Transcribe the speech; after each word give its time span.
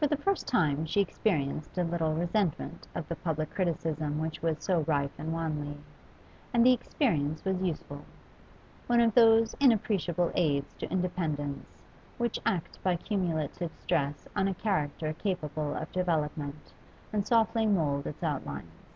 For 0.00 0.08
the 0.08 0.16
first 0.16 0.48
time 0.48 0.84
she 0.84 1.00
experienced 1.00 1.78
a 1.78 1.84
little 1.84 2.12
resentment 2.12 2.88
of 2.92 3.06
the 3.08 3.14
public 3.14 3.52
criticism 3.54 4.18
which 4.18 4.42
was 4.42 4.56
so 4.60 4.80
rife 4.80 5.16
in 5.16 5.30
Wanley, 5.30 5.78
and 6.52 6.66
the 6.66 6.72
experience 6.72 7.44
was 7.44 7.62
useful 7.62 8.04
one 8.88 8.98
of 8.98 9.14
those 9.14 9.54
inappreciable 9.60 10.32
aids 10.34 10.74
to 10.80 10.90
independence 10.90 11.68
which 12.16 12.40
act 12.44 12.82
by 12.82 12.96
cumulative 12.96 13.70
stress 13.80 14.26
on 14.34 14.48
a 14.48 14.54
character 14.54 15.12
capable 15.12 15.72
of 15.72 15.92
development 15.92 16.72
and 17.12 17.24
softly 17.24 17.64
mould 17.64 18.08
its 18.08 18.24
outlines. 18.24 18.90